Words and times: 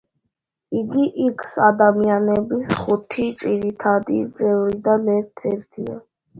იგი 0.79 1.03
იქს-ადამიანების 1.25 2.75
ხუთი 2.81 3.29
ძირითადი 3.45 4.25
წევრიდან 4.43 5.09
ერთ-ერთია. 5.21 6.05